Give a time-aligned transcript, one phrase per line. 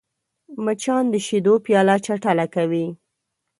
[0.65, 2.85] مچان د شیدو پیاله چټله کوي